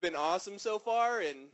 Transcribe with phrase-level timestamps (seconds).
[0.00, 1.48] been awesome so far, and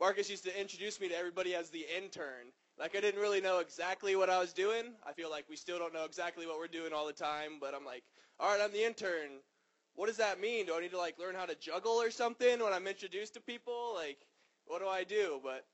[0.00, 2.52] Marcus used to introduce me to everybody as the intern.
[2.78, 4.94] Like I didn't really know exactly what I was doing.
[5.06, 7.74] I feel like we still don't know exactly what we're doing all the time, but
[7.74, 8.02] I'm like,
[8.38, 9.40] all right, I'm the intern.
[9.94, 10.66] What does that mean?
[10.66, 13.40] Do I need to like learn how to juggle or something when I'm introduced to
[13.40, 13.92] people?
[13.94, 14.18] Like,
[14.64, 15.40] what do I do?
[15.42, 15.66] But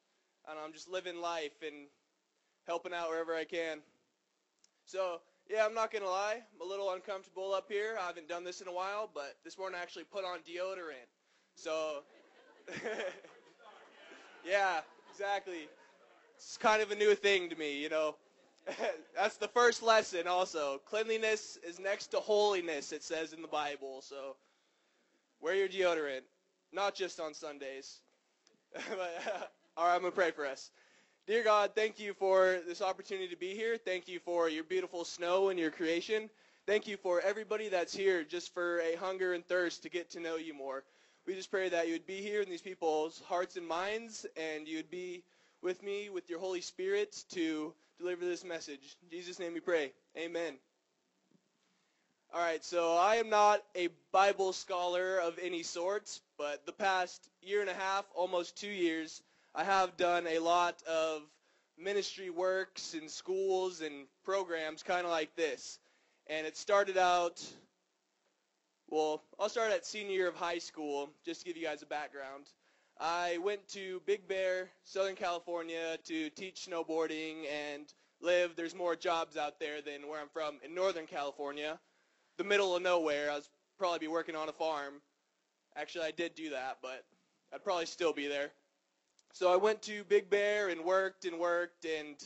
[0.45, 1.87] I don't know, I'm just living life and
[2.67, 3.79] helping out wherever I can.
[4.85, 7.97] So yeah, I'm not gonna lie, I'm a little uncomfortable up here.
[8.03, 11.07] I haven't done this in a while, but this morning I actually put on deodorant.
[11.57, 12.03] So
[14.47, 15.69] yeah, exactly.
[16.37, 18.15] It's kind of a new thing to me, you know.
[19.17, 20.81] That's the first lesson also.
[20.87, 24.03] Cleanliness is next to holiness, it says in the Bible.
[24.03, 24.37] So
[25.41, 26.23] wear your deodorant,
[26.73, 28.01] not just on Sundays.
[28.75, 30.71] but, all right, I'm going to pray for us.
[31.27, 33.77] Dear God, thank you for this opportunity to be here.
[33.77, 36.29] Thank you for your beautiful snow and your creation.
[36.67, 40.21] Thank you for everybody that's here just for a hunger and thirst to get to
[40.21, 40.85] know you more.
[41.27, 44.69] We just pray that you would be here in these people's hearts and minds and
[44.69, 45.25] you would be
[45.61, 48.97] with me with your Holy Spirit to deliver this message.
[49.03, 49.93] In Jesus' name we pray.
[50.17, 50.55] Amen.
[52.33, 57.29] All right, so I am not a Bible scholar of any sort, but the past
[57.43, 59.21] year and a half, almost two years,
[59.53, 61.23] I have done a lot of
[61.77, 65.81] ministry works in schools and programs kind of like this.
[66.29, 67.45] And it started out,
[68.89, 71.87] well, I'll start at senior year of high school, just to give you guys a
[71.87, 72.45] background.
[72.99, 77.93] I went to Big Bear, Southern California to teach snowboarding and
[78.23, 78.55] live.
[78.57, 81.79] There's more jobs out there than where I'm from in Northern California,
[82.39, 83.31] the middle of nowhere.
[83.31, 84.95] I was probably be working on a farm.
[85.77, 87.05] Actually, I did do that, but
[87.53, 88.51] I'd probably still be there.
[89.33, 92.17] So I went to Big Bear and worked and worked, and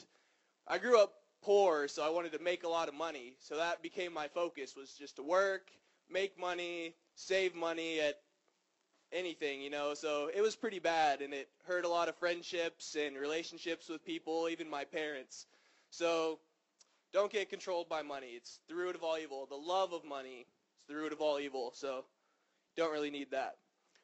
[0.68, 3.34] I grew up poor, so I wanted to make a lot of money.
[3.40, 5.72] So that became my focus was just to work,
[6.12, 8.16] make money, save money at
[9.12, 9.94] anything, you know.
[9.94, 14.04] So it was pretty bad, and it hurt a lot of friendships and relationships with
[14.04, 15.46] people, even my parents.
[15.90, 16.38] So
[17.12, 18.28] don't get controlled by money.
[18.36, 19.46] It's the root of all evil.
[19.46, 20.46] The love of money
[20.78, 21.72] is the root of all evil.
[21.74, 22.04] So
[22.76, 23.56] don't really need that.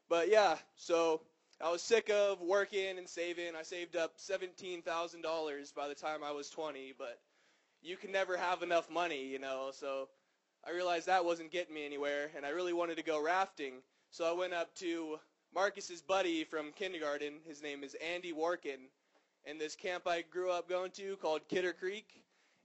[0.08, 1.20] But yeah, so
[1.60, 3.56] I was sick of working and saving.
[3.58, 7.18] I saved up $17,000 by the time I was 20, but
[7.82, 9.70] you can never have enough money, you know.
[9.72, 10.08] So
[10.66, 13.74] I realized that wasn't getting me anywhere, and I really wanted to go rafting.
[14.10, 15.20] So I went up to
[15.54, 17.34] Marcus's buddy from kindergarten.
[17.46, 18.80] His name is Andy Warkin.
[19.44, 22.08] And this camp I grew up going to called Kidder Creek.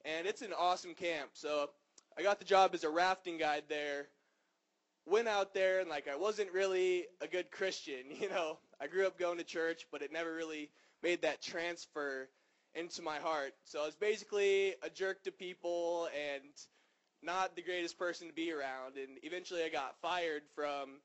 [0.04, 1.30] And it's an awesome camp.
[1.34, 1.70] So
[2.18, 4.08] I got the job as a rafting guide there.
[5.06, 8.58] Went out there and like I wasn't really a good Christian, you know.
[8.80, 10.72] I grew up going to church, but it never really
[11.04, 12.30] made that transfer
[12.74, 13.54] into my heart.
[13.66, 16.50] So I was basically a jerk to people and
[17.24, 18.98] not the greatest person to be around.
[18.98, 21.00] And eventually I got fired from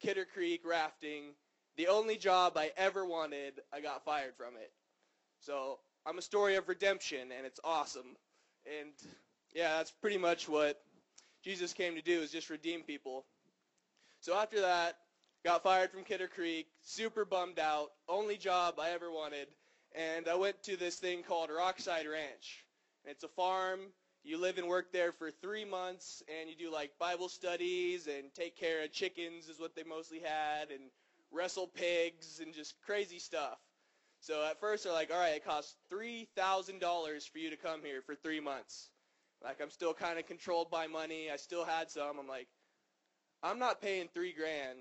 [0.00, 1.34] Kidder Creek rafting.
[1.76, 4.70] The only job I ever wanted, I got fired from it.
[5.40, 8.16] So I'm a story of redemption, and it's awesome.
[8.80, 8.90] And
[9.54, 10.80] yeah, that's pretty much what
[11.42, 13.24] Jesus came to do is just redeem people.
[14.20, 14.96] So after that,
[15.44, 19.46] got fired from Kidder Creek, super bummed out, only job I ever wanted,
[19.94, 22.64] and I went to this thing called Rockside Ranch.
[23.04, 23.80] And it's a farm
[24.26, 28.34] you live and work there for three months and you do like Bible studies and
[28.34, 30.90] take care of chickens is what they mostly had and
[31.30, 33.58] wrestle pigs and just crazy stuff.
[34.20, 38.02] So at first they're like, all right, it costs $3,000 for you to come here
[38.02, 38.90] for three months.
[39.44, 41.30] Like I'm still kind of controlled by money.
[41.32, 42.18] I still had some.
[42.18, 42.48] I'm like,
[43.44, 44.78] I'm not paying three grand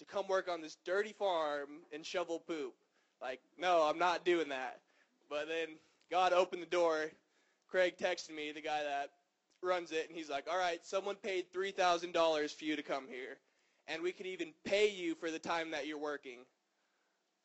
[0.00, 2.74] to come work on this dirty farm and shovel poop.
[3.22, 4.80] Like, no, I'm not doing that.
[5.30, 5.76] But then
[6.10, 7.10] God opened the door
[7.68, 9.10] Craig texted me, the guy that
[9.62, 13.38] runs it, and he's like, all right, someone paid $3,000 for you to come here,
[13.88, 16.38] and we could even pay you for the time that you're working.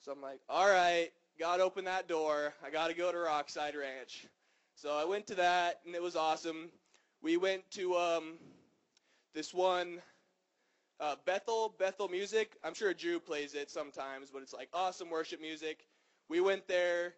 [0.02, 1.10] So I'm like, all right,
[1.40, 2.54] got to open that door.
[2.66, 4.26] I got to go to Rockside Ranch.
[4.76, 6.70] So I went to that, and it was awesome.
[7.22, 8.34] We went to um,
[9.34, 10.02] this one,
[11.00, 12.58] uh, Bethel, Bethel Music.
[12.64, 15.86] I'm sure Drew plays it sometimes, but it's like awesome worship music.
[16.30, 17.14] We went there.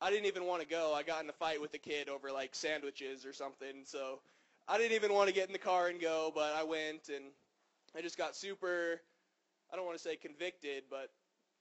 [0.00, 0.92] I didn't even want to go.
[0.94, 3.84] I got in a fight with a kid over like sandwiches or something.
[3.84, 4.20] So
[4.68, 7.24] I didn't even want to get in the car and go, but I went and
[7.96, 9.00] I just got super
[9.72, 11.10] I don't want to say convicted, but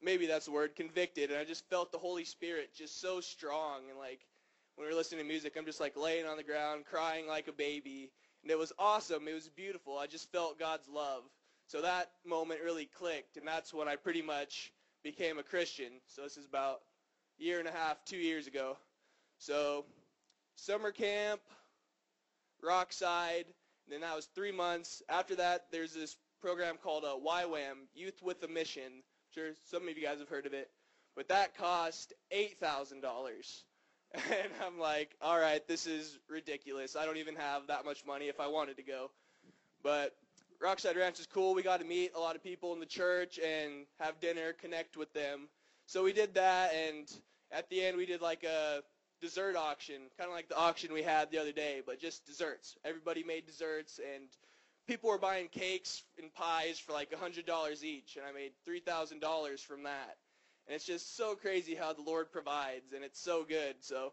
[0.02, 3.90] maybe that's the word, convicted, and I just felt the Holy Spirit just so strong
[3.90, 4.28] and like
[4.76, 7.48] when we were listening to music, I'm just like laying on the ground crying like
[7.48, 8.12] a baby.
[8.44, 9.28] And it was awesome.
[9.28, 9.98] It was beautiful.
[9.98, 11.24] I just felt God's love.
[11.68, 14.72] So that moment really clicked, and that's when I pretty much
[15.04, 15.94] became a Christian.
[16.08, 16.82] So this is about
[17.38, 18.78] year and a half, two years ago.
[19.38, 19.86] So
[20.56, 21.42] summer camp,
[22.64, 23.46] Rockside,
[23.86, 25.02] and then that was three months.
[25.10, 29.04] After that, there's this program called uh, YWAM, Youth with a Mission,
[29.34, 30.70] sure some of you guys have heard of it.
[31.16, 33.02] But that cost $8,000.
[34.14, 36.96] And I'm like, all right, this is ridiculous.
[36.96, 39.12] I don't even have that much money if I wanted to go.
[39.84, 40.16] But
[40.64, 41.54] Rockside Ranch is cool.
[41.54, 44.96] We got to meet a lot of people in the church and have dinner, connect
[44.96, 45.50] with them.
[45.88, 47.12] So we did that, and
[47.52, 48.82] at the end we did like a
[49.22, 52.76] dessert auction, kind of like the auction we had the other day, but just desserts.
[52.84, 54.28] Everybody made desserts, and
[54.88, 59.84] people were buying cakes and pies for like $100 each, and I made $3,000 from
[59.84, 60.18] that.
[60.68, 63.76] And it's just so crazy how the Lord provides, and it's so good.
[63.82, 64.12] So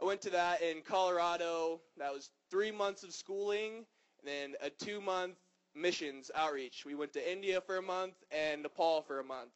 [0.00, 1.80] I went to that in Colorado.
[1.98, 3.84] That was three months of schooling,
[4.20, 5.36] and then a two-month
[5.74, 6.84] missions outreach.
[6.86, 9.50] We went to India for a month and Nepal for a month.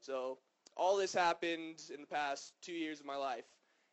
[0.00, 0.38] So
[0.76, 3.44] all this happened in the past two years of my life.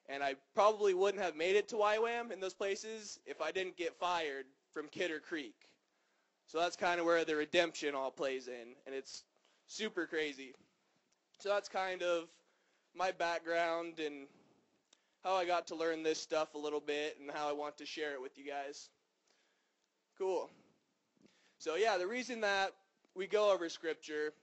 [0.09, 3.77] And I probably wouldn't have made it to YWAM in those places if I didn't
[3.77, 5.55] get fired from Kidder Creek.
[6.47, 8.75] So that's kind of where the redemption all plays in.
[8.85, 9.23] And it's
[9.67, 10.53] super crazy.
[11.39, 12.27] So that's kind of
[12.95, 14.27] my background and
[15.23, 17.85] how I got to learn this stuff a little bit and how I want to
[17.85, 18.89] share it with you guys.
[20.17, 20.49] Cool.
[21.59, 22.71] So yeah, the reason that
[23.15, 24.33] we go over scripture,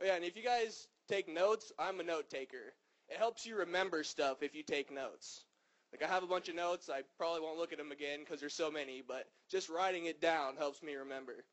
[0.00, 2.72] oh yeah, and if you guys take notes, I'm a note taker.
[3.10, 5.44] It helps you remember stuff if you take notes.
[5.92, 8.40] Like I have a bunch of notes, I probably won't look at them again because
[8.40, 11.44] there's so many, but just writing it down helps me remember.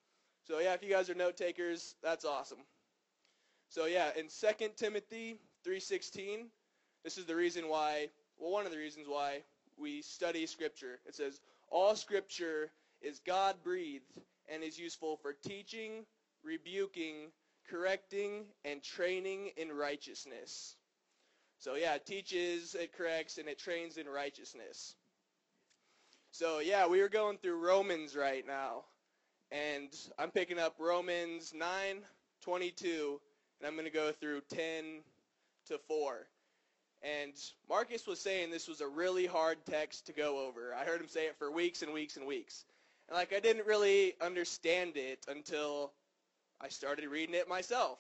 [0.47, 2.59] So yeah, if you guys are note takers, that's awesome.
[3.67, 6.45] So yeah, in 2 Timothy 3:16,
[7.03, 9.43] this is the reason why, well one of the reasons why
[9.75, 11.01] we study scripture.
[11.05, 12.71] It says, "All scripture
[13.01, 16.05] is God-breathed and is useful for teaching,
[16.43, 17.33] rebuking,
[17.69, 20.75] correcting, and training in righteousness.
[21.59, 24.95] So yeah, it teaches, it corrects, and it trains in righteousness.
[26.31, 28.83] So yeah, we are going through Romans right now.
[29.51, 31.67] And I'm picking up Romans 9,
[32.43, 33.19] 22,
[33.59, 35.01] and I'm going to go through 10
[35.67, 36.27] to 4.
[37.01, 37.33] And
[37.67, 40.73] Marcus was saying this was a really hard text to go over.
[40.75, 42.63] I heard him say it for weeks and weeks and weeks.
[43.07, 45.91] And like I didn't really understand it until
[46.61, 47.99] I started reading it myself.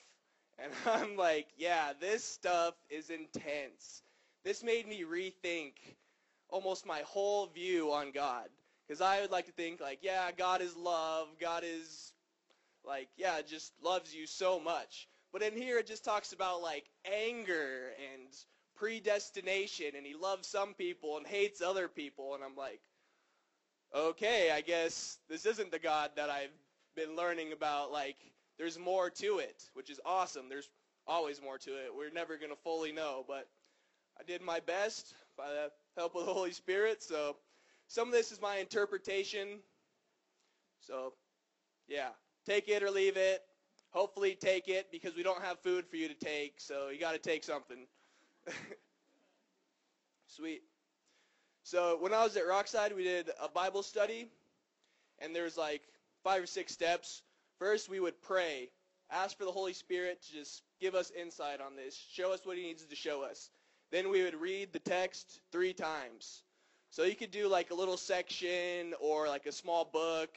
[0.57, 4.01] And I'm like, yeah, this stuff is intense.
[4.43, 5.73] This made me rethink
[6.49, 8.47] almost my whole view on God.
[8.87, 11.27] Because I would like to think like, yeah, God is love.
[11.39, 12.13] God is
[12.83, 15.07] like, yeah, just loves you so much.
[15.31, 18.27] But in here it just talks about like anger and
[18.75, 22.79] predestination and he loves some people and hates other people and I'm like,
[23.93, 26.49] okay, I guess this isn't the God that I've
[26.95, 27.91] been learning about.
[27.91, 28.17] Like,
[28.59, 30.49] there's more to it, which is awesome.
[30.49, 30.69] There's
[31.07, 31.91] always more to it.
[31.97, 33.47] We're never going to fully know, but
[34.19, 37.01] I did my best by the help of the Holy Spirit.
[37.01, 37.37] So
[37.87, 39.59] some of this is my interpretation.
[40.81, 41.13] So,
[41.87, 42.09] yeah,
[42.45, 43.41] take it or leave it.
[43.91, 47.13] Hopefully take it because we don't have food for you to take, so you got
[47.13, 47.87] to take something.
[50.27, 50.61] Sweet.
[51.63, 54.29] So when I was at Rockside, we did a Bible study,
[55.17, 55.81] and there was like
[56.23, 57.23] five or six steps.
[57.59, 58.69] First, we would pray,
[59.11, 62.57] ask for the Holy Spirit to just give us insight on this, show us what
[62.57, 63.49] he needs to show us.
[63.91, 66.43] Then we would read the text three times.
[66.89, 70.29] So you could do like a little section or like a small book.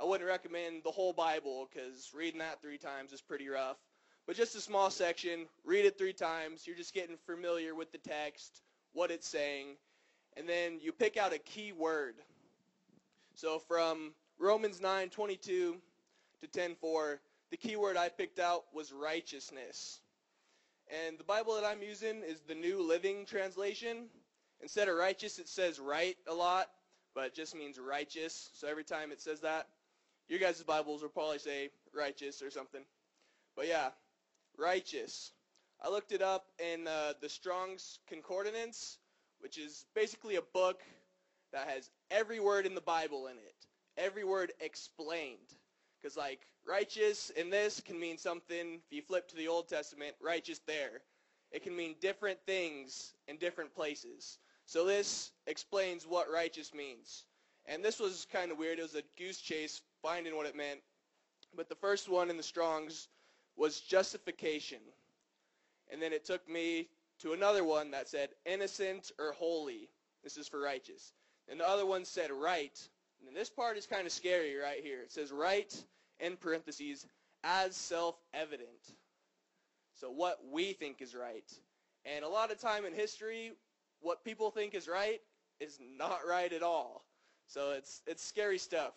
[0.00, 3.78] I wouldn't recommend the whole Bible because reading that three times is pretty rough.
[4.26, 6.66] But just a small section, read it three times.
[6.66, 8.62] You're just getting familiar with the text,
[8.92, 9.76] what it's saying
[10.38, 12.14] and then you pick out a key word.
[13.34, 15.80] So from Romans 9:22
[16.40, 20.00] to 10:4, the key word I picked out was righteousness.
[20.88, 24.08] And the Bible that I'm using is the New Living Translation.
[24.60, 26.68] Instead of righteous, it says right a lot,
[27.14, 28.50] but it just means righteous.
[28.54, 29.68] So every time it says that,
[30.28, 32.84] your guys' Bibles will probably say righteous or something.
[33.56, 33.90] But yeah,
[34.56, 35.32] righteous.
[35.80, 38.98] I looked it up in uh, the Strong's Concordance,
[39.40, 40.82] which is basically a book
[41.52, 43.66] that has every word in the Bible in it.
[43.96, 45.38] Every word explained.
[46.00, 50.14] Because, like, righteous in this can mean something, if you flip to the Old Testament,
[50.20, 51.02] righteous there.
[51.50, 54.38] It can mean different things in different places.
[54.66, 57.24] So this explains what righteous means.
[57.66, 58.78] And this was kind of weird.
[58.78, 60.80] It was a goose chase finding what it meant.
[61.56, 63.08] But the first one in the Strongs
[63.56, 64.80] was justification.
[65.90, 66.88] And then it took me
[67.20, 69.88] to another one that said innocent or holy.
[70.22, 71.12] This is for righteous.
[71.48, 72.78] And the other one said right.
[73.26, 75.02] And this part is kind of scary right here.
[75.02, 75.72] It says right
[76.20, 77.06] in parentheses
[77.44, 78.68] as self-evident.
[79.94, 81.50] So what we think is right.
[82.04, 83.52] And a lot of time in history,
[84.00, 85.20] what people think is right
[85.60, 87.04] is not right at all.
[87.48, 88.92] So it's it's scary stuff.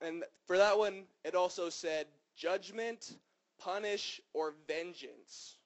[0.00, 2.06] And for that one, it also said
[2.36, 3.16] judgment,
[3.58, 5.56] punish, or vengeance,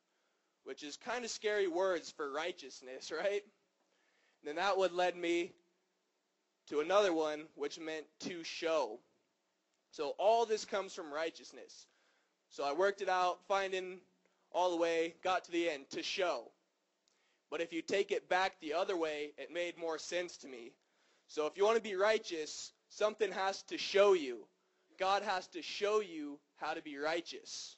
[0.65, 3.43] which is kind of scary words for righteousness, right?
[4.43, 5.53] And then that would lead me
[6.69, 8.99] to another one, which meant to show.
[9.91, 11.87] So all this comes from righteousness.
[12.51, 14.01] So I worked it out, finding
[14.53, 16.51] all the way, got to the end, to show.
[17.51, 20.73] But if you take it back the other way, it made more sense to me.
[21.29, 24.47] So if you want to be righteous, something has to show you.
[24.99, 27.77] God has to show you how to be righteous.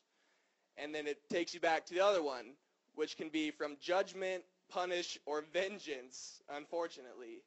[0.76, 2.52] And then it takes you back to the other one,
[2.94, 7.42] which can be from judgment, punish, or vengeance, unfortunately,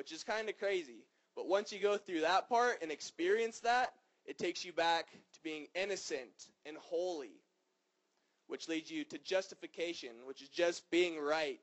[0.00, 1.04] which is kind of crazy.
[1.36, 3.92] But once you go through that part and experience that,
[4.24, 5.04] it takes you back
[5.34, 7.34] to being innocent and holy,
[8.46, 11.60] which leads you to justification, which is just being right,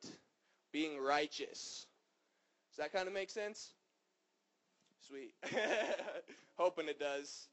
[0.72, 1.88] being righteous.
[2.70, 3.72] Does that kind of make sense?
[5.08, 5.34] Sweet.
[6.60, 7.48] Hoping it does.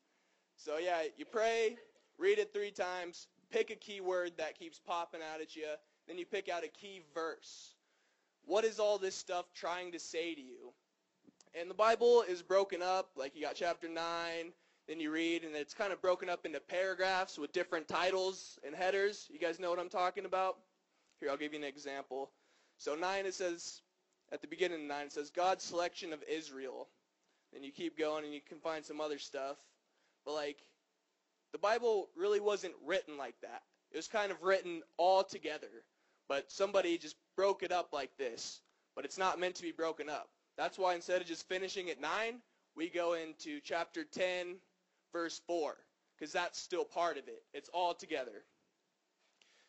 [0.59, 1.79] So yeah, you pray,
[2.19, 5.65] read it three times, pick a key word that keeps popping out at you,
[6.07, 7.73] then you pick out a key verse.
[8.47, 10.64] What is all this stuff trying to say to you?
[11.55, 14.03] And the Bible is broken up, like you got chapter 9,
[14.89, 18.75] then you read, and it's kind of broken up into paragraphs with different titles and
[18.75, 19.29] headers.
[19.31, 20.57] You guys know what I'm talking about?
[21.21, 22.31] Here, I'll give you an example.
[22.79, 23.83] So 9, it says,
[24.33, 26.89] at the beginning of 9, it says, God's selection of Israel.
[27.53, 29.57] Then you keep going, and you can find some other stuff.
[30.27, 30.59] But, like,
[31.53, 33.63] the Bible really wasn't written like that.
[33.93, 35.85] It was kind of written all together.
[36.29, 38.61] But somebody just broke it up like this.
[38.97, 40.29] But it's not meant to be broken up.
[40.57, 42.11] That's why instead of just finishing at 9,
[42.77, 44.57] we go into chapter 10,
[45.13, 45.77] verse 4,
[46.17, 47.43] because that's still part of it.
[47.53, 48.45] It's all together.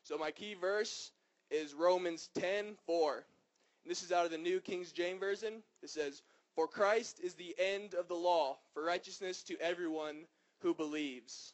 [0.03, 1.11] So my key verse
[1.49, 3.13] is Romans 10, 4.
[3.15, 5.63] And this is out of the New King James Version.
[5.81, 6.21] It says,
[6.55, 10.25] For Christ is the end of the law for righteousness to everyone
[10.59, 11.53] who believes.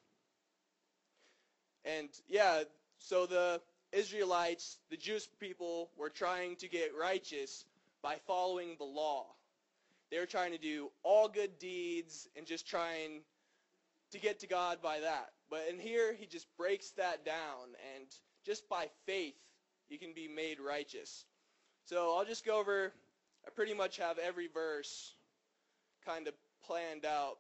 [1.84, 2.64] And yeah,
[3.00, 3.62] so the
[3.92, 7.66] Israelites, the Jewish people, were trying to get righteous
[8.02, 9.26] by following the law.
[10.10, 13.22] They were trying to do all good deeds and just trying
[14.12, 15.30] to get to God by that.
[15.50, 18.06] But in here, he just breaks that down, and
[18.46, 19.36] just by faith,
[19.90, 21.26] you can be made righteous.
[21.86, 22.94] So I'll just go over,
[23.46, 25.14] I pretty much have every verse
[26.06, 26.34] kind of
[26.66, 27.38] planned out.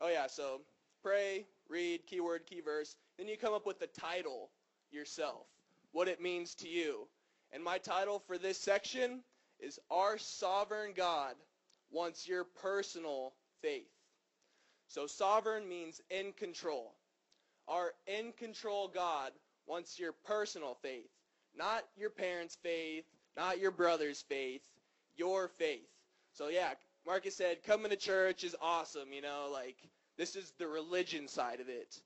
[0.00, 0.60] Oh yeah, so
[1.02, 2.96] pray, read, keyword, key verse.
[3.18, 4.50] Then you come up with the title
[4.90, 5.46] yourself,
[5.92, 7.06] what it means to you.
[7.52, 9.20] And my title for this section
[9.60, 11.34] is Our Sovereign God
[11.90, 13.90] Wants Your Personal Faith.
[14.88, 16.94] So sovereign means in control.
[17.68, 19.32] Our in control God
[19.66, 21.10] wants your personal faith,
[21.56, 23.04] not your parents' faith,
[23.36, 24.62] not your brother's faith,
[25.16, 25.88] your faith.
[26.32, 26.72] So yeah,
[27.06, 29.76] Marcus said coming to church is awesome, you know, like
[30.16, 32.00] this is the religion side of it.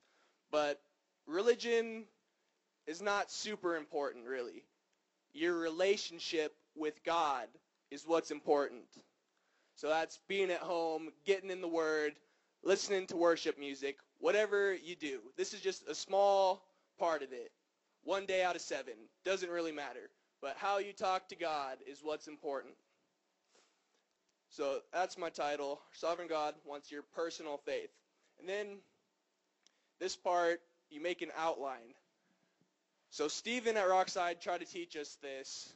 [0.51, 0.81] But
[1.25, 2.05] religion
[2.85, 4.63] is not super important really
[5.37, 7.47] your relationship with God
[7.91, 8.85] is what's important.
[9.75, 12.13] So that's being at home, getting in the Word,
[12.63, 15.19] listening to worship music, whatever you do.
[15.37, 16.63] This is just a small
[16.99, 17.51] part of it.
[18.03, 18.93] One day out of seven.
[19.23, 20.09] Doesn't really matter.
[20.41, 22.73] But how you talk to God is what's important.
[24.49, 25.81] So that's my title.
[25.93, 27.89] Sovereign God wants your personal faith.
[28.39, 28.77] And then
[29.99, 31.93] this part, you make an outline.
[33.09, 35.73] So Stephen at Rockside tried to teach us this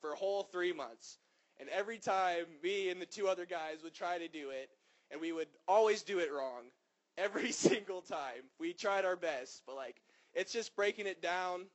[0.00, 1.18] for a whole three months.
[1.60, 4.68] And every time me and the two other guys would try to do it,
[5.10, 6.64] and we would always do it wrong.
[7.16, 8.42] Every single time.
[8.58, 9.96] We tried our best, but like
[10.34, 11.66] it's just breaking it down,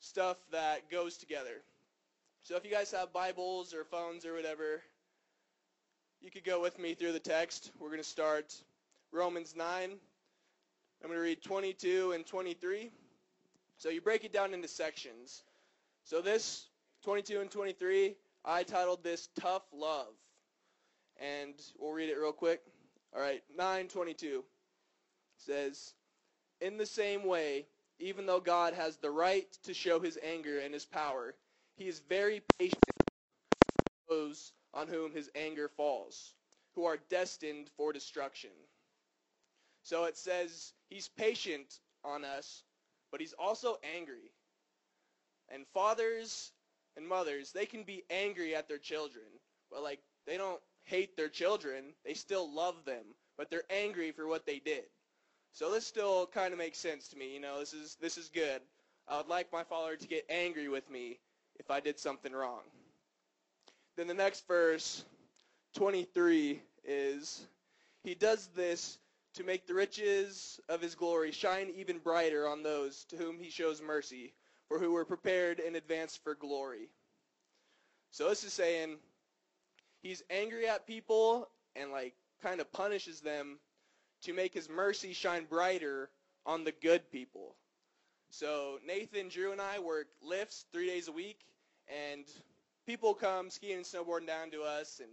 [0.00, 1.62] stuff that goes together.
[2.42, 4.82] So if you guys have Bibles or phones or whatever,
[6.20, 7.70] you could go with me through the text.
[7.78, 8.54] We're going to start
[9.12, 9.66] Romans 9.
[9.90, 12.90] I'm going to read 22 and 23.
[13.78, 15.44] So you break it down into sections.
[16.02, 16.68] So this
[17.04, 20.14] 22 and 23, I titled this Tough Love.
[21.16, 22.60] And we'll read it real quick.
[23.14, 24.44] All right, 922
[25.36, 25.94] says,
[26.60, 27.68] In the same way,
[28.00, 31.36] even though God has the right to show his anger and his power,
[31.76, 32.96] he is very patient with
[34.08, 36.34] those on whom his anger falls,
[36.74, 38.50] who are destined for destruction.
[39.82, 42.64] So it says he's patient on us
[43.10, 44.32] but he's also angry.
[45.50, 46.52] And fathers
[46.96, 49.24] and mothers, they can be angry at their children,
[49.70, 53.04] but like they don't hate their children, they still love them,
[53.36, 54.84] but they're angry for what they did.
[55.52, 58.28] So this still kind of makes sense to me, you know, this is this is
[58.28, 58.60] good.
[59.08, 61.18] I would like my father to get angry with me
[61.58, 62.60] if I did something wrong.
[63.96, 65.04] Then the next verse
[65.74, 67.46] 23 is
[68.04, 68.98] he does this
[69.38, 73.50] to make the riches of his glory shine even brighter on those to whom he
[73.50, 74.34] shows mercy,
[74.66, 76.88] for who were prepared in advance for glory.
[78.10, 78.96] So this is saying
[80.02, 83.60] he's angry at people and like kind of punishes them
[84.22, 86.10] to make his mercy shine brighter
[86.44, 87.54] on the good people.
[88.30, 91.38] So Nathan, Drew, and I work lifts three days a week,
[91.86, 92.24] and
[92.88, 95.10] people come skiing and snowboarding down to us, and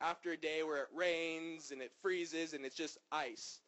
[0.00, 3.60] after a day where it rains and it freezes and it's just ice,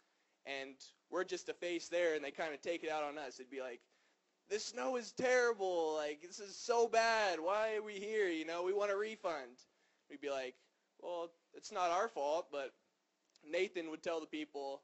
[0.47, 0.75] and
[1.11, 3.41] we're just a face there, and they kind of take it out on us.
[3.41, 3.81] It'd be like,
[4.49, 5.95] this snow is terrible.
[5.97, 7.41] Like, this is so bad.
[7.41, 8.29] Why are we here?
[8.29, 9.57] You know, we want a refund.
[10.09, 10.55] We'd be like,
[11.01, 12.73] well, it's not our fault, but
[13.49, 14.83] Nathan would tell the people,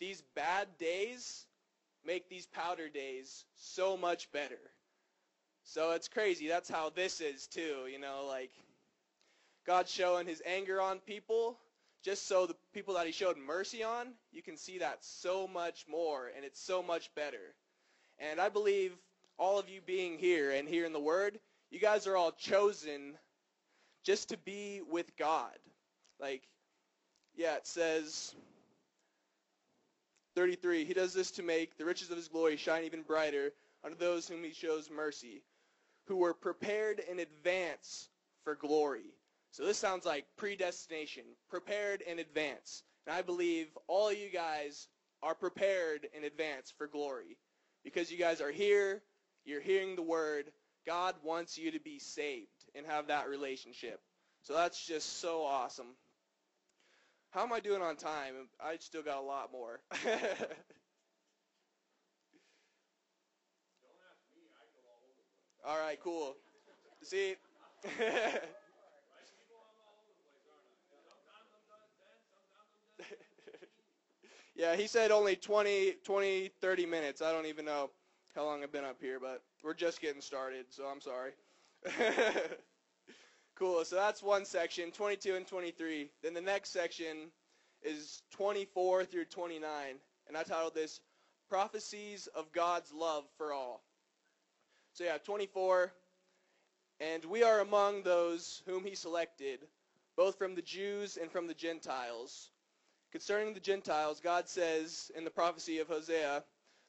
[0.00, 1.46] these bad days
[2.04, 4.58] make these powder days so much better.
[5.64, 6.48] So it's crazy.
[6.48, 8.52] That's how this is too, you know, like
[9.66, 11.58] God's showing his anger on people
[12.04, 15.86] just so the people that he showed mercy on, you can see that so much
[15.88, 17.54] more and it's so much better.
[18.18, 18.92] And I believe
[19.38, 21.40] all of you being here and hearing the word,
[21.70, 23.14] you guys are all chosen
[24.04, 25.56] just to be with God.
[26.20, 26.42] Like,
[27.34, 28.34] yeah, it says
[30.36, 33.52] 33, he does this to make the riches of his glory shine even brighter
[33.82, 35.42] unto those whom he shows mercy,
[36.06, 38.08] who were prepared in advance
[38.44, 39.13] for glory.
[39.54, 42.82] So this sounds like predestination, prepared in advance.
[43.06, 44.88] And I believe all you guys
[45.22, 47.38] are prepared in advance for glory
[47.84, 49.00] because you guys are here,
[49.44, 50.50] you're hearing the word.
[50.88, 54.00] God wants you to be saved and have that relationship.
[54.42, 55.94] So that's just so awesome.
[57.30, 58.34] How am I doing on time?
[58.60, 59.78] I still got a lot more.
[65.64, 66.34] all right, cool.
[67.04, 67.36] See,
[74.54, 77.22] yeah, he said only 20, 20, 30 minutes.
[77.22, 77.90] I don't even know
[78.34, 81.32] how long I've been up here, but we're just getting started, so I'm sorry.
[83.56, 83.84] Cool.
[83.84, 86.10] So that's one section, 22 and 23.
[86.22, 87.30] Then the next section
[87.82, 89.94] is 24 through 29.
[90.26, 91.00] And I titled this
[91.48, 93.84] Prophecies of God's Love for All.
[94.92, 95.92] So yeah, 24.
[96.98, 99.60] And we are among those whom he selected,
[100.16, 102.50] both from the Jews and from the Gentiles.
[103.14, 106.42] Concerning the Gentiles, God says in the prophecy of Hosea,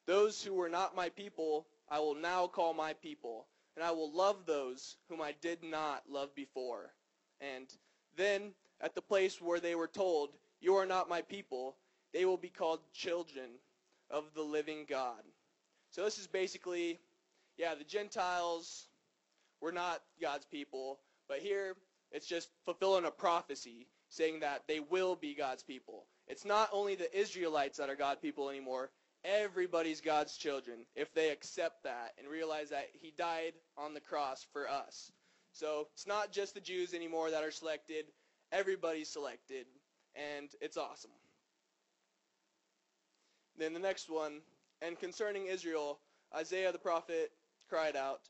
[0.08, 4.12] Those who were not my people, I will now call my people and I will
[4.12, 6.96] love those whom I did not love before.
[7.42, 7.68] And
[8.18, 11.76] then, at the place where they were told, You are not my people,
[12.12, 13.60] they will be called children
[14.10, 15.22] of the living God.
[15.92, 16.98] So this is basically,
[17.56, 18.88] yeah, the Gentiles
[19.62, 21.76] were not God's people, but here
[22.12, 26.08] it's just fulfilling a prophecy saying that they will be God's people.
[26.28, 28.92] It's not only the Israelites that are God people anymore,
[29.26, 34.46] Everybody's God's children if they accept that and realize that he died on the cross
[34.54, 35.12] for us.
[35.52, 38.06] So it's not just the Jews anymore that are selected.
[38.52, 39.66] Everybody's selected,
[40.14, 41.10] and it's awesome.
[43.58, 44.42] Then the next one,
[44.80, 46.00] and concerning Israel,
[46.36, 47.32] Isaiah the prophet
[47.68, 48.22] cried out,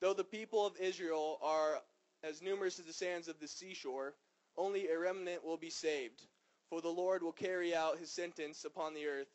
[0.00, 1.80] Though the people of Israel are
[2.22, 4.14] as numerous as the sands of the seashore,
[4.56, 6.22] only a remnant will be saved.
[6.70, 9.28] For the Lord will carry out his sentence upon the earth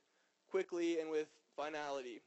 [0.50, 2.22] quickly and with finality.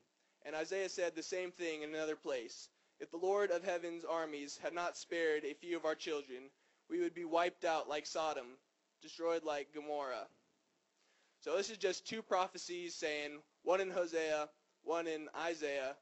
[0.46, 2.68] And Isaiah said the same thing in another place.
[3.00, 6.50] If the Lord of heaven's armies had not spared a few of our children,
[6.88, 8.46] we would be wiped out like Sodom,
[9.02, 10.26] destroyed like Gomorrah.
[11.40, 14.48] So this is just two prophecies saying, one in Hosea,
[14.82, 15.96] one in Isaiah,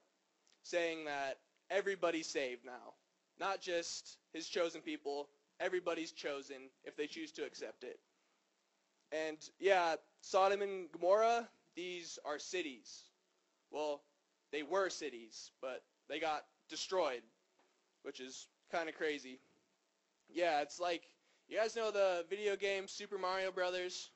[0.62, 1.38] saying that
[1.70, 2.94] everybody's saved now.
[3.40, 7.98] Not just his chosen people, everybody's chosen if they choose to accept it.
[9.12, 13.02] And yeah, Sodom and Gomorrah, these are cities.
[13.70, 14.02] Well,
[14.52, 17.22] they were cities, but they got destroyed,
[18.02, 19.38] which is kind of crazy.
[20.28, 21.02] Yeah, it's like,
[21.48, 24.10] you guys know the video game Super Mario Brothers?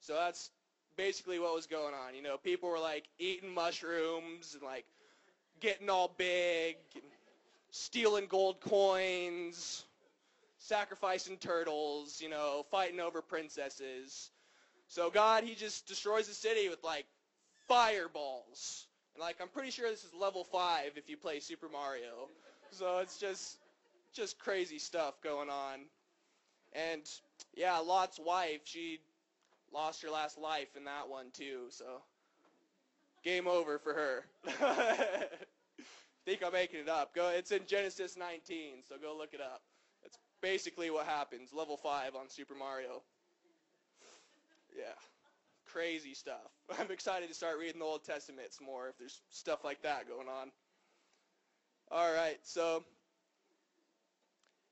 [0.00, 0.50] So that's
[0.96, 2.14] basically what was going on.
[2.14, 4.84] You know, people were like eating mushrooms and like
[5.60, 6.76] getting all big,
[7.70, 9.84] stealing gold coins,
[10.64, 14.30] sacrificing turtles, you know, fighting over princesses.
[14.88, 17.04] So God, he just destroys the city with like
[17.68, 18.86] fireballs.
[19.14, 22.28] And like I'm pretty sure this is level 5 if you play Super Mario.
[22.70, 23.58] So it's just
[24.14, 25.80] just crazy stuff going on.
[26.72, 27.02] And
[27.54, 29.00] yeah, Lot's wife, she
[29.72, 31.66] lost her last life in that one too.
[31.68, 32.00] So
[33.22, 34.24] game over for her.
[36.24, 37.14] Think I'm making it up.
[37.14, 39.60] Go it's in Genesis 19, so go look it up.
[40.44, 41.54] Basically what happens.
[41.54, 43.02] Level 5 on Super Mario.
[44.76, 44.92] Yeah.
[45.72, 46.36] crazy stuff.
[46.78, 50.06] I'm excited to start reading the Old Testament some more if there's stuff like that
[50.06, 50.50] going on.
[51.90, 52.84] All right, so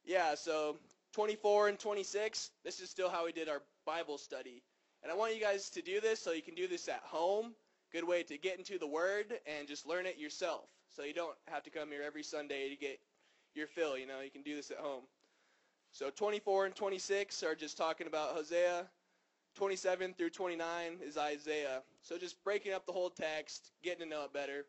[0.05, 0.77] yeah, so
[1.15, 4.63] 24 and 26, this is still how we did our Bible study.
[5.03, 7.55] And I want you guys to do this so you can do this at home.
[7.93, 10.67] Good way to get into the Word and just learn it yourself.
[10.91, 12.99] So you don't have to come here every Sunday to get
[13.55, 15.05] your fill, you know, you can do this at home.
[15.93, 18.87] So 24 and 26 are just talking about Hosea.
[19.57, 21.83] 27 through 29 is Isaiah.
[22.01, 24.65] So just breaking up the whole text, getting to know it better.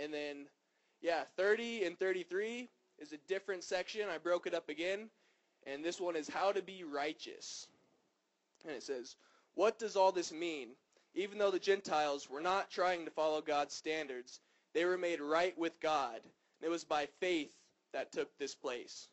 [0.00, 0.46] And then,
[1.00, 4.02] yeah, 30 and 33 is a different section.
[4.14, 5.08] I broke it up again.
[5.66, 7.66] And this one is how to be righteous.
[8.64, 9.16] And it says,
[9.54, 10.68] what does all this mean?
[11.14, 14.40] Even though the Gentiles were not trying to follow God's standards,
[14.74, 16.20] they were made right with God.
[16.22, 17.54] And it was by faith
[17.94, 19.08] that took this place.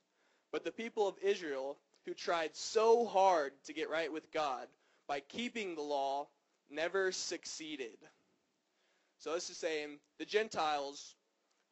[0.52, 4.68] But the people of Israel, who tried so hard to get right with God
[5.08, 6.28] by keeping the law,
[6.70, 7.98] never succeeded.
[9.20, 11.16] So this is saying the Gentiles,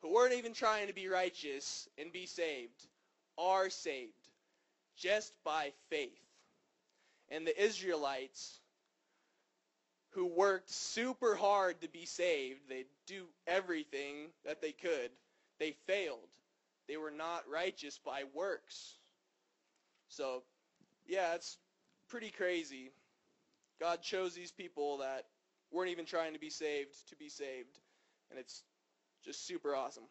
[0.01, 2.87] who weren't even trying to be righteous and be saved,
[3.37, 4.13] are saved
[4.97, 6.11] just by faith.
[7.29, 8.59] And the Israelites,
[10.11, 15.11] who worked super hard to be saved, they do everything that they could,
[15.59, 16.19] they failed.
[16.89, 18.95] They were not righteous by works.
[20.07, 20.41] So,
[21.05, 21.59] yeah, it's
[22.09, 22.89] pretty crazy.
[23.79, 25.25] God chose these people that
[25.71, 27.77] weren't even trying to be saved to be saved.
[28.31, 28.63] And it's
[29.23, 30.07] just super awesome.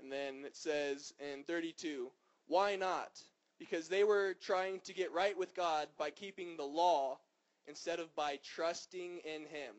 [0.00, 2.10] And then it says in 32,
[2.48, 3.22] why not?
[3.60, 7.18] Because they were trying to get right with God by keeping the law
[7.68, 9.76] instead of by trusting in him.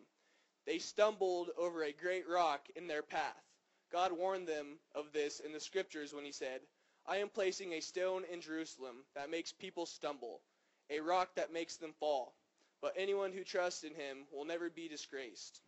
[0.65, 3.46] They stumbled over a great rock in their path.
[3.91, 6.61] God warned them of this in the scriptures when he said,
[7.07, 10.41] I am placing a stone in Jerusalem that makes people stumble,
[10.89, 12.33] a rock that makes them fall.
[12.81, 15.61] But anyone who trusts in him will never be disgraced.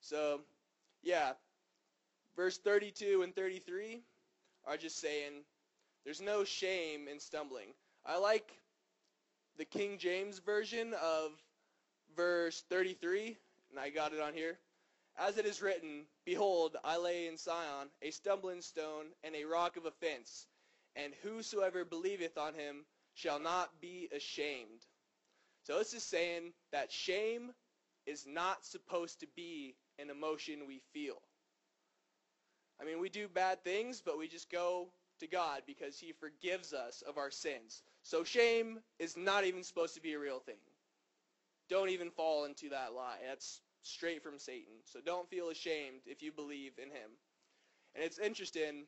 [0.00, 0.40] So,
[1.02, 1.32] yeah,
[2.36, 4.02] verse 32 and 33
[4.66, 5.32] are just saying
[6.04, 7.68] there's no shame in stumbling.
[8.04, 8.50] I like
[9.56, 11.32] the King James version of
[12.16, 13.36] verse 33
[13.70, 14.58] and I got it on here.
[15.16, 19.76] As it is written, Behold, I lay in Sion a stumbling stone and a rock
[19.76, 20.46] of offense,
[20.96, 24.86] and whosoever believeth on him shall not be ashamed.
[25.64, 27.52] So this is saying that shame
[28.06, 31.20] is not supposed to be an emotion we feel.
[32.80, 36.72] I mean, we do bad things, but we just go to God because he forgives
[36.72, 37.82] us of our sins.
[38.02, 40.56] So shame is not even supposed to be a real thing
[41.70, 43.18] don't even fall into that lie.
[43.26, 44.74] That's straight from Satan.
[44.84, 47.10] So don't feel ashamed if you believe in him.
[47.94, 48.86] And it's interesting.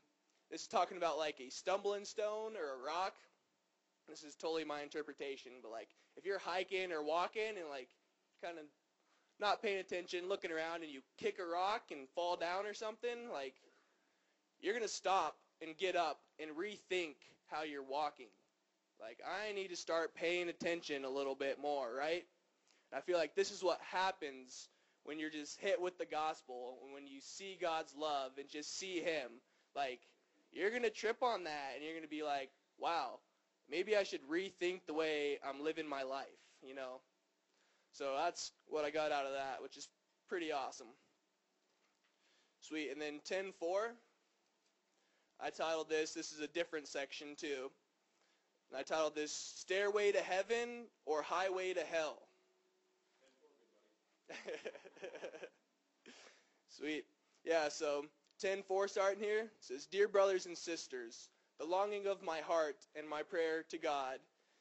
[0.50, 3.14] This is talking about like a stumbling stone or a rock.
[4.08, 7.88] This is totally my interpretation, but like if you're hiking or walking and like
[8.44, 8.64] kind of
[9.40, 13.30] not paying attention, looking around, and you kick a rock and fall down or something,
[13.32, 13.54] like
[14.60, 17.14] you're gonna stop and get up and rethink
[17.46, 18.28] how you're walking.
[19.00, 22.24] Like I need to start paying attention a little bit more, right?
[22.94, 24.68] I feel like this is what happens
[25.04, 29.00] when you're just hit with the gospel, when you see God's love and just see
[29.00, 29.30] him.
[29.74, 30.00] Like,
[30.52, 33.18] you're going to trip on that and you're going to be like, wow,
[33.70, 36.26] maybe I should rethink the way I'm living my life,
[36.62, 37.00] you know?
[37.92, 39.88] So that's what I got out of that, which is
[40.28, 40.88] pretty awesome.
[42.60, 42.90] Sweet.
[42.90, 43.52] And then 10.4,
[45.40, 47.70] I titled this, this is a different section too.
[48.70, 52.18] And I titled this, Stairway to Heaven or Highway to Hell.
[56.78, 57.04] Sweet.
[57.44, 58.04] Yeah, so
[58.42, 59.50] 10.4 starting here.
[59.60, 64.18] Says, Dear brothers and sisters, the longing of my heart and my prayer to God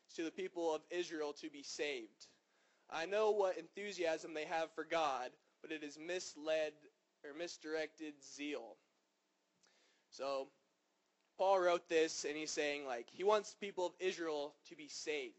[0.07, 2.27] is to the people of Israel to be saved.
[2.89, 5.29] I know what enthusiasm they have for God,
[5.62, 6.73] but it is misled
[7.23, 8.75] or misdirected zeal.
[10.12, 10.47] So
[11.38, 14.89] Paul wrote this and he's saying like he wants the people of Israel to be
[14.89, 15.36] saved.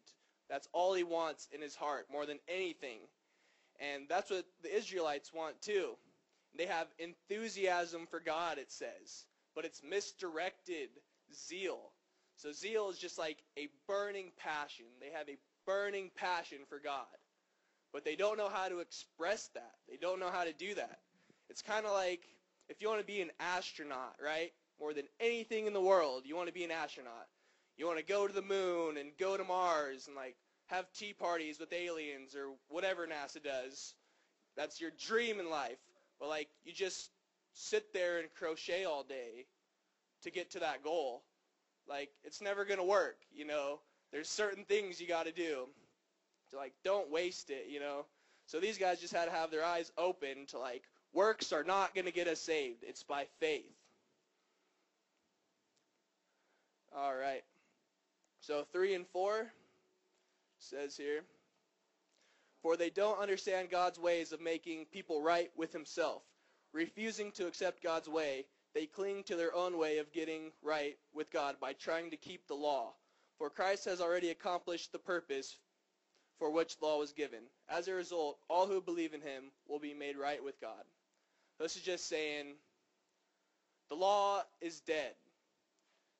[0.48, 2.98] That's all he wants in his heart more than anything.
[3.82, 5.96] And that's what the Israelites want too.
[6.56, 10.90] They have enthusiasm for God, it says, but it's misdirected
[11.34, 11.92] zeal.
[12.36, 14.86] So zeal is just like a burning passion.
[15.00, 17.06] They have a burning passion for God,
[17.92, 19.72] but they don't know how to express that.
[19.88, 20.98] They don't know how to do that.
[21.48, 22.20] It's kind of like
[22.68, 24.52] if you want to be an astronaut, right?
[24.78, 27.26] More than anything in the world, you want to be an astronaut.
[27.76, 30.36] You want to go to the moon and go to Mars and like
[30.72, 33.94] have tea parties with aliens or whatever NASA does.
[34.56, 35.78] That's your dream in life.
[36.18, 37.10] But like you just
[37.52, 39.46] sit there and crochet all day
[40.22, 41.22] to get to that goal.
[41.88, 43.80] Like it's never going to work, you know.
[44.12, 45.68] there's certain things you got to do.
[46.50, 48.06] To like, don't waste it, you know.
[48.46, 51.94] So these guys just had to have their eyes open to like, works are not
[51.94, 52.82] going to get us saved.
[52.82, 53.64] It's by faith.
[56.96, 57.42] All right.
[58.40, 59.52] So 3 and 4
[60.62, 61.22] says here,
[62.62, 66.22] For they don't understand God's ways of making people right with himself.
[66.72, 71.30] Refusing to accept God's way, they cling to their own way of getting right with
[71.30, 72.94] God by trying to keep the law.
[73.38, 75.56] For Christ has already accomplished the purpose
[76.38, 77.40] for which law was given.
[77.68, 80.84] As a result, all who believe in him will be made right with God.
[81.58, 82.54] This is just saying
[83.88, 85.12] the law is dead.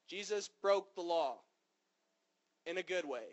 [0.09, 1.38] Jesus broke the law
[2.66, 3.24] in a good way.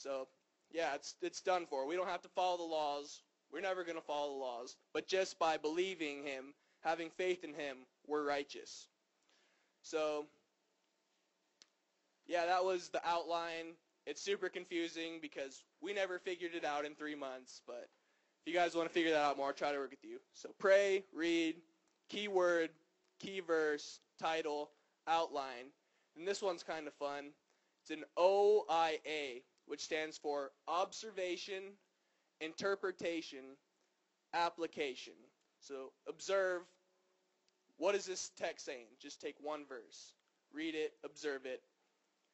[0.00, 0.28] So,
[0.72, 1.86] yeah, it's it's done for.
[1.86, 3.22] We don't have to follow the laws.
[3.52, 4.76] We're never going to follow the laws.
[4.94, 8.88] But just by believing him, having faith in him, we're righteous.
[9.82, 10.26] So,
[12.26, 13.74] yeah, that was the outline.
[14.06, 17.60] It's super confusing because we never figured it out in three months.
[17.66, 17.88] But
[18.44, 20.18] if you guys want to figure that out more, I'll try to work with you.
[20.34, 21.56] So pray, read,
[22.08, 22.70] keyword,
[23.18, 24.70] key verse, title,
[25.06, 25.72] outline.
[26.16, 27.32] And this one's kind of fun.
[27.82, 31.62] It's an OIA, which stands for Observation,
[32.40, 33.44] Interpretation,
[34.34, 35.12] Application.
[35.60, 36.62] So observe,
[37.76, 38.86] what is this text saying?
[39.00, 40.14] Just take one verse.
[40.52, 41.62] Read it, observe it.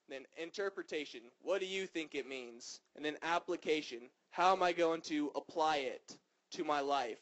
[0.09, 2.81] Then interpretation, what do you think it means?
[2.96, 6.16] And then application, how am I going to apply it
[6.53, 7.18] to my life?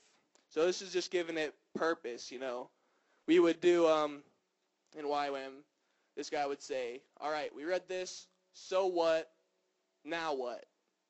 [0.50, 2.70] So this is just giving it purpose, you know.
[3.27, 4.22] We would do um,
[4.96, 5.64] in YWAM,
[6.16, 9.29] this guy would say, all right, we read this, so what,
[10.04, 10.64] now what?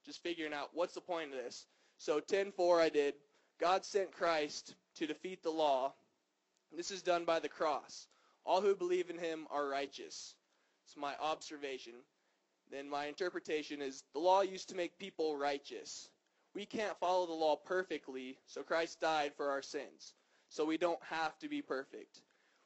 [0.04, 1.66] Just figuring out what's the point of this.
[1.98, 3.14] So 10.4 I did,
[3.60, 5.94] God sent Christ to defeat the law.
[6.76, 8.08] This is done by the cross.
[8.44, 10.34] All who believe in him are righteous.
[10.84, 11.94] It's my observation.
[12.70, 16.08] Then my interpretation is the law used to make people righteous.
[16.54, 20.14] We can't follow the law perfectly, so Christ died for our sins.
[20.50, 22.20] So we don't have to be perfect.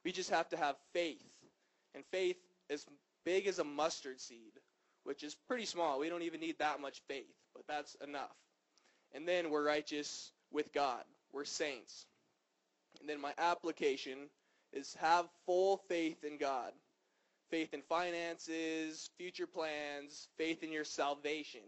[0.04, 1.24] We just have to have faith.
[1.94, 2.36] And faith
[2.68, 2.86] is
[3.24, 4.52] big as a mustard seed,
[5.04, 5.98] which is pretty small.
[5.98, 8.36] We don't even need that much faith, but that's enough.
[9.14, 11.02] And then we're righteous with God.
[11.32, 12.06] We're saints.
[13.00, 14.28] And then my application
[14.72, 16.72] is have full faith in God.
[17.50, 21.62] Faith in finances, future plans, faith in your salvation,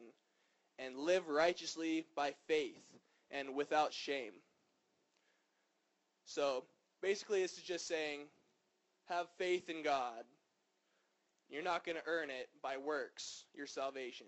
[0.78, 2.82] and live righteously by faith
[3.30, 4.32] and without shame.
[6.26, 6.64] So
[7.00, 8.20] basically this is just saying
[9.08, 10.24] have faith in God.
[11.50, 14.26] You're not going to earn it by works, your salvation,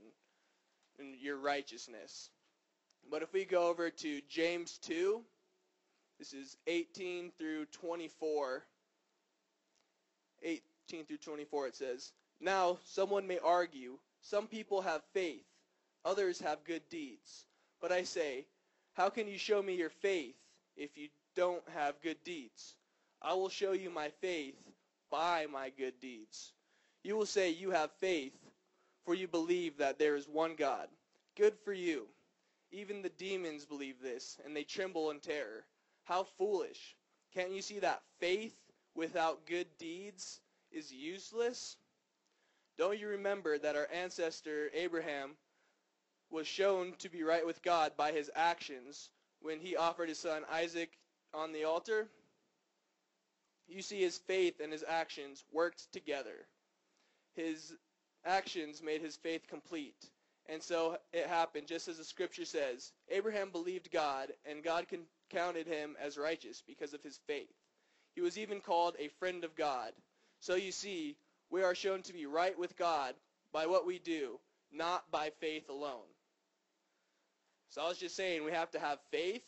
[0.98, 2.30] and your righteousness.
[3.10, 5.22] But if we go over to James 2,
[6.18, 8.64] this is 18 through 24.
[10.42, 15.44] 18 through 24 it says, Now someone may argue, some people have faith,
[16.04, 17.46] others have good deeds.
[17.80, 18.46] But I say,
[18.94, 20.34] how can you show me your faith
[20.76, 22.74] if you don't have good deeds?
[23.20, 24.56] I will show you my faith
[25.10, 26.52] by my good deeds.
[27.02, 28.34] You will say you have faith,
[29.04, 30.88] for you believe that there is one God.
[31.36, 32.06] Good for you.
[32.70, 35.64] Even the demons believe this, and they tremble in terror.
[36.04, 36.96] How foolish.
[37.34, 38.54] Can't you see that faith
[38.94, 41.76] without good deeds is useless?
[42.78, 45.36] Don't you remember that our ancestor Abraham
[46.30, 49.10] was shown to be right with God by his actions
[49.40, 50.90] when he offered his son Isaac
[51.34, 52.08] on the altar?
[53.68, 56.46] You see his faith and his actions worked together.
[57.34, 57.72] His
[58.24, 60.10] actions made his faith complete.
[60.48, 62.92] And so it happened, just as the scripture says.
[63.08, 64.86] Abraham believed God, and God
[65.30, 67.52] counted him as righteous because of his faith.
[68.14, 69.92] He was even called a friend of God.
[70.40, 71.16] So you see,
[71.50, 73.14] we are shown to be right with God
[73.52, 74.38] by what we do,
[74.72, 76.08] not by faith alone.
[77.70, 79.44] So I was just saying, we have to have faith,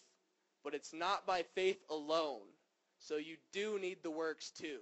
[0.63, 2.41] but it's not by faith alone.
[3.01, 4.79] So you do need the works too.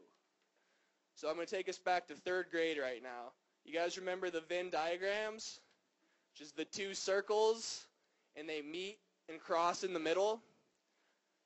[1.15, 3.33] So I'm going to take us back to third grade right now.
[3.65, 5.61] You guys remember the Venn diagrams?
[6.41, 7.87] Is the two circles,
[8.35, 8.99] and they meet
[9.29, 10.43] and cross in the middle.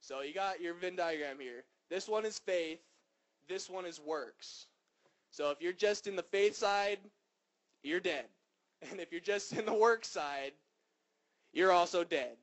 [0.01, 1.65] So you got your Venn diagram here.
[1.91, 2.79] This one is faith.
[3.49, 4.67] This one is works.
[5.31, 6.99] So if you're just in the faith side,
[7.83, 8.27] you're dead.
[8.91, 10.53] And if you're just in the work side,
[11.55, 12.37] you're also dead.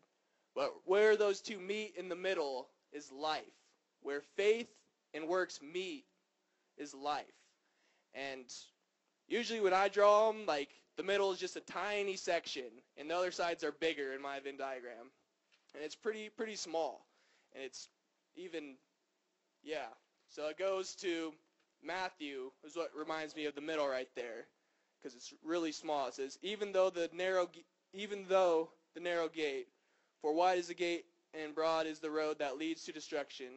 [0.56, 3.44] But where those two meet in the middle is life.
[4.02, 4.68] Where faith
[5.14, 6.06] and works meet
[6.78, 7.26] is life.
[8.16, 8.46] And
[9.28, 12.66] usually when I draw them, like the middle is just a tiny section,
[12.98, 15.12] and the other sides are bigger in my Venn diagram.
[15.76, 17.06] And it's pretty pretty small.
[17.56, 17.90] And it's
[18.36, 18.76] even,
[19.64, 19.88] yeah.
[20.30, 21.34] So it goes to
[21.84, 24.48] Matthew, is what reminds me of the middle right there.
[25.04, 26.08] because it's really small.
[26.08, 27.50] It says, even though the narrow,
[27.94, 29.68] even though the narrow gate,
[30.22, 33.48] for wide is the gate and broad is the road that leads to destruction,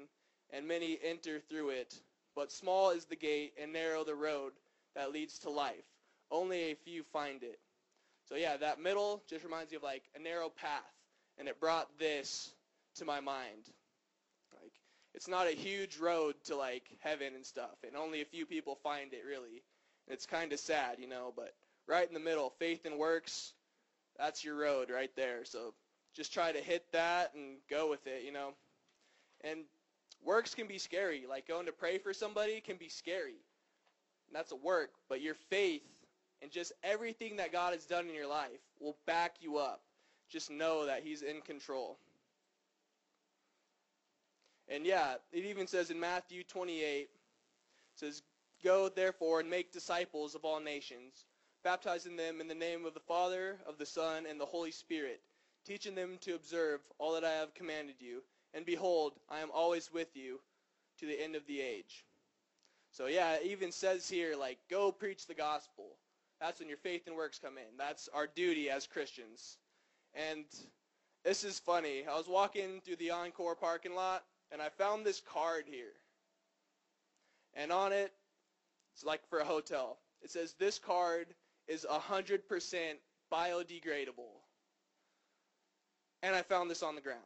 [0.50, 1.94] and many enter through it.
[2.36, 4.52] But small is the gate and narrow the road
[4.94, 5.74] that leads to life.
[6.30, 7.58] Only a few find it.
[8.28, 10.82] So yeah, that middle just reminds me of like a narrow path,
[11.38, 12.52] and it brought this
[12.96, 13.64] to my mind.
[14.60, 14.72] Like
[15.14, 18.76] it's not a huge road to like heaven and stuff, and only a few people
[18.82, 19.62] find it really.
[20.06, 21.54] And it's kind of sad, you know, but
[21.88, 23.52] right in the middle, faith and works,
[24.18, 25.44] that's your road right there.
[25.44, 25.72] So
[26.14, 28.50] just try to hit that and go with it, you know.
[29.44, 29.60] And
[30.24, 31.24] works can be scary.
[31.28, 33.36] Like going to pray for somebody can be scary.
[34.28, 35.82] And that's a work, but your faith
[36.42, 39.80] and just everything that God has done in your life will back you up.
[40.28, 41.98] Just know that he's in control.
[44.68, 47.08] And yeah, it even says in Matthew 28, it
[47.94, 48.22] says,
[48.64, 51.24] Go therefore and make disciples of all nations,
[51.62, 55.20] baptizing them in the name of the Father, of the Son, and the Holy Spirit,
[55.64, 58.22] teaching them to observe all that I have commanded you.
[58.54, 60.40] And behold, I am always with you
[60.98, 62.04] to the end of the age.
[62.90, 65.98] So yeah, it even says here, like, go preach the gospel.
[66.40, 67.76] That's when your faith and works come in.
[67.78, 69.58] That's our duty as Christians.
[70.14, 70.44] And
[71.24, 72.04] this is funny.
[72.10, 75.92] I was walking through the Encore parking lot, and I found this card here.
[77.54, 78.12] And on it,
[78.94, 79.98] it's like for a hotel.
[80.22, 81.26] It says this card
[81.68, 82.40] is 100%
[83.32, 84.40] biodegradable.
[86.22, 87.20] And I found this on the ground.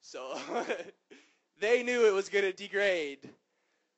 [0.00, 0.38] So
[1.60, 3.28] they knew it was going to degrade.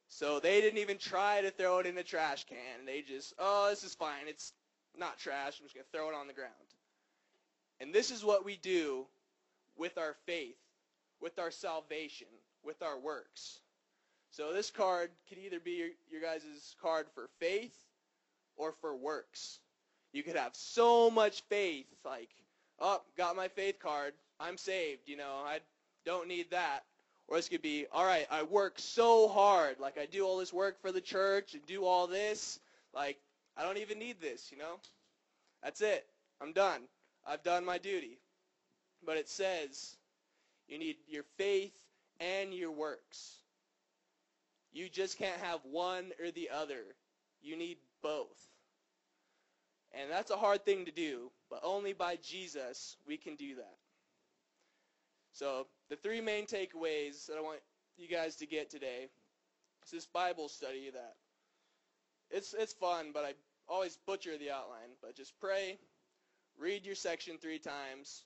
[0.08, 2.84] So they didn't even try to throw it in the trash can.
[2.84, 4.28] They just, oh, this is fine.
[4.28, 4.52] It's
[4.96, 5.58] not trash.
[5.58, 6.52] I'm just going to throw it on the ground.
[7.80, 9.06] And this is what we do
[9.76, 10.58] with our faith,
[11.20, 12.28] with our salvation,
[12.62, 13.60] with our works.
[14.30, 17.74] So this card could either be your, your guys' card for faith
[18.56, 19.58] or for works.
[20.12, 22.28] You could have so much faith, like,
[22.78, 24.12] oh, got my faith card.
[24.38, 25.02] I'm saved.
[25.06, 25.60] You know, I
[26.04, 26.84] don't need that.
[27.28, 29.78] Or this could be, all right, I work so hard.
[29.80, 32.58] Like, I do all this work for the church and do all this.
[32.94, 33.18] Like,
[33.56, 34.76] I don't even need this, you know?
[35.62, 36.04] That's it.
[36.40, 36.82] I'm done.
[37.26, 38.18] I've done my duty.
[39.04, 39.96] But it says
[40.68, 41.74] you need your faith
[42.20, 43.36] and your works.
[44.72, 46.82] You just can't have one or the other.
[47.42, 48.38] You need both.
[49.92, 53.76] And that's a hard thing to do, but only by Jesus we can do that.
[55.32, 57.60] So the three main takeaways that I want
[57.98, 59.08] you guys to get today
[59.84, 61.16] is this Bible study that
[62.30, 63.34] it's it's fun, but I
[63.68, 64.96] always butcher the outline.
[65.02, 65.78] But just pray,
[66.58, 68.24] read your section three times,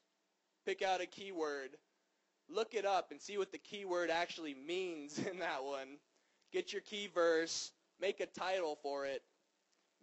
[0.65, 1.71] pick out a keyword,
[2.49, 5.99] look it up and see what the keyword actually means in that one.
[6.53, 9.23] Get your key verse, make a title for it,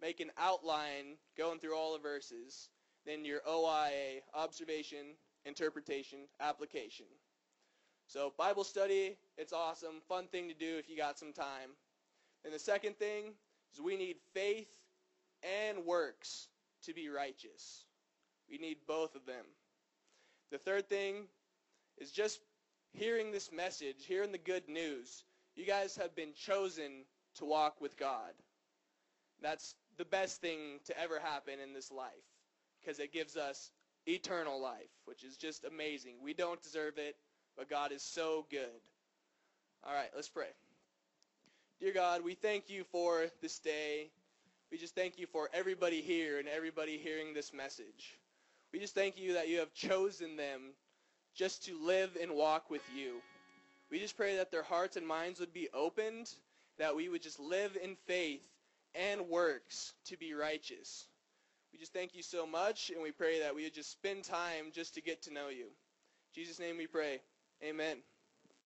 [0.02, 2.68] make an outline going through all the verses,
[3.06, 7.06] then your OIA, observation, interpretation, application.
[8.14, 11.70] So Bible study, it's awesome, fun thing to do if you got some time.
[12.44, 13.32] And the second thing
[13.72, 14.70] is we need faith
[15.42, 16.46] and works
[16.84, 17.86] to be righteous.
[18.48, 19.44] We need both of them.
[20.52, 21.24] The third thing
[21.98, 22.38] is just
[22.92, 25.24] hearing this message, hearing the good news.
[25.56, 27.06] You guys have been chosen
[27.38, 28.30] to walk with God.
[29.42, 32.12] That's the best thing to ever happen in this life
[32.80, 33.72] because it gives us
[34.06, 36.18] eternal life, which is just amazing.
[36.22, 37.16] We don't deserve it,
[37.56, 38.80] but God is so good.
[39.84, 40.48] All right, let's pray.
[41.80, 44.10] Dear God, we thank you for this day.
[44.70, 48.18] We just thank you for everybody here and everybody hearing this message.
[48.72, 50.72] We just thank you that you have chosen them
[51.34, 53.20] just to live and walk with you.
[53.90, 56.32] We just pray that their hearts and minds would be opened,
[56.78, 58.42] that we would just live in faith
[58.94, 61.06] and works to be righteous.
[61.72, 64.66] We just thank you so much, and we pray that we would just spend time
[64.72, 65.66] just to get to know you.
[65.66, 67.20] In Jesus' name we pray.
[67.62, 68.02] Amen.